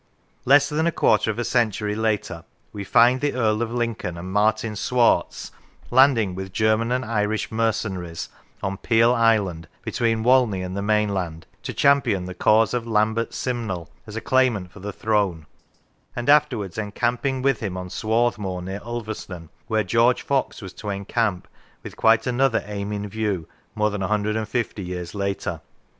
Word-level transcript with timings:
Less 0.45 0.67
than 0.67 0.87
a 0.87 0.91
quarter 0.91 1.29
of 1.29 1.37
a 1.37 1.45
century 1.45 1.93
later 1.93 2.43
we 2.73 2.83
find 2.83 3.21
the 3.21 3.33
Earl 3.35 3.61
of 3.61 3.71
Lincoln 3.71 4.17
and 4.17 4.33
Martin 4.33 4.75
Swartz 4.75 5.51
landing 5.91 6.33
with 6.33 6.51
German 6.51 6.91
and 6.91 7.05
Irish 7.05 7.51
mercenaries 7.51 8.27
on 8.63 8.79
Piel 8.79 9.13
Island, 9.13 9.67
between 9.83 10.23
Walney 10.23 10.63
and 10.63 10.75
the 10.75 10.81
mainland, 10.81 11.45
to 11.61 11.71
champion 11.71 12.25
the 12.25 12.33
cause 12.33 12.73
of 12.73 12.87
Lambert 12.87 13.31
Simnel 13.31 13.91
as 14.07 14.15
a 14.15 14.21
claimant 14.21 14.71
for 14.71 14.79
the 14.79 14.91
throne; 14.91 15.45
and 16.15 16.29
afterwards 16.29 16.79
encamping 16.79 17.43
with 17.43 17.59
him 17.59 17.77
on 17.77 17.87
Swarthmoor, 17.89 18.63
near 18.63 18.79
Ulverston, 18.83 19.49
where 19.67 19.83
George 19.83 20.23
Fox 20.23 20.63
was 20.63 20.73
to 20.73 20.89
encamp, 20.89 21.47
with 21.83 21.95
quite 21.95 22.25
another 22.25 22.63
aim 22.65 22.91
in 22.91 23.07
view, 23.07 23.47
more 23.75 23.91
than 23.91 24.01
150 24.01 24.81
years 24.83 25.13
later. 25.13 25.61